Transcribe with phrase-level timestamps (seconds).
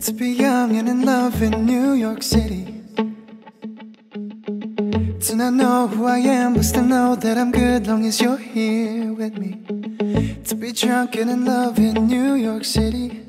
[0.00, 2.82] To be young and in love in New York City.
[5.20, 8.36] To not know who I am, but still know that I'm good long as you're
[8.36, 9.62] here with me.
[10.46, 13.22] To be drunk and in love in New York City.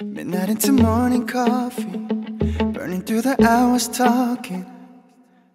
[0.00, 1.98] Midnight into morning coffee.
[2.72, 4.64] Burning through the hours talking.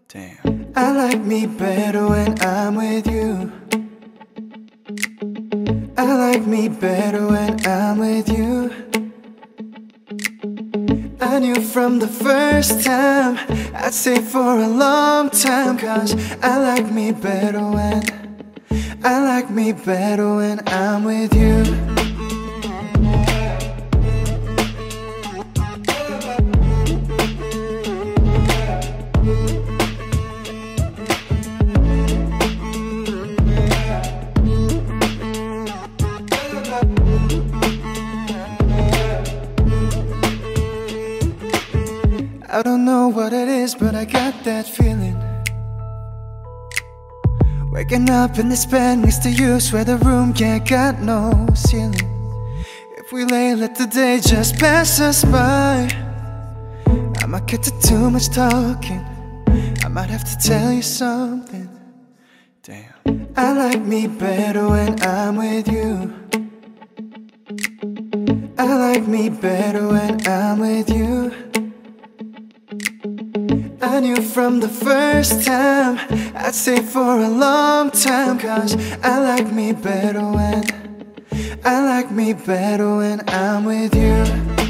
[0.08, 0.72] Damn.
[0.76, 3.65] I like me better when I'm with you.
[6.06, 8.72] I like me better when I'm with you.
[11.20, 13.40] I knew from the first time
[13.74, 16.14] I'd stay for a long time Cause
[16.44, 18.04] I like me better when
[19.04, 21.95] I like me better when I'm with you
[42.56, 45.20] I don't know what it is, but I got that feeling.
[47.70, 52.10] Waking up in this bed next to you, swear the room can't got no ceiling.
[52.96, 55.90] If we lay, let the day just pass us by.
[57.22, 59.04] I might get to too much talking.
[59.84, 61.68] I might have to tell you something.
[62.64, 66.14] Damn, I like me better when I'm with you.
[68.58, 71.65] I like me better when I'm with you.
[73.96, 75.98] I knew from the first time.
[76.36, 80.66] I'd stay for a long time Cause I like me better when
[81.64, 84.65] I like me better when I'm with you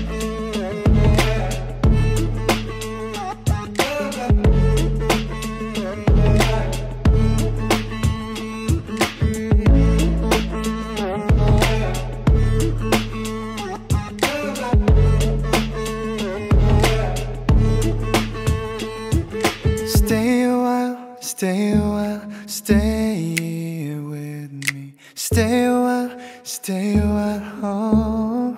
[21.38, 24.94] stay a while, stay here with me.
[25.16, 28.56] Stay a while, stay a while, oh.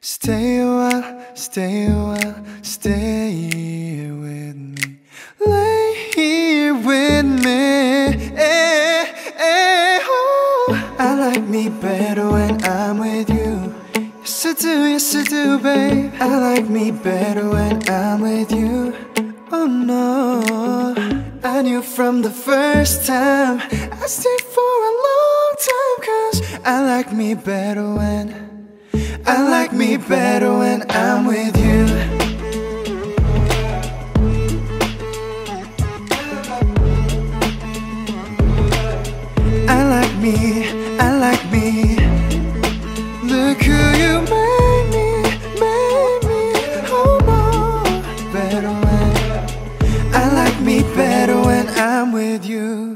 [0.00, 4.98] Stay a while, stay a while, stay here with me.
[5.46, 7.62] Lay here with me.
[8.34, 9.04] Eh,
[9.38, 10.96] eh, oh.
[10.98, 13.72] I like me better when I'm with you.
[14.22, 16.12] Yes, I do, yes, I do, babe.
[16.18, 18.92] I like me better when I'm with you.
[19.52, 20.42] Oh no,
[21.56, 23.62] I knew from the first time.
[23.62, 28.76] I stayed for a long time cause I like me better when
[29.24, 31.86] I like me better when I'm with you.
[39.66, 42.05] I like me, I like me
[52.16, 52.95] with you